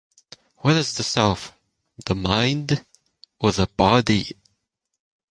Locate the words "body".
3.67-4.35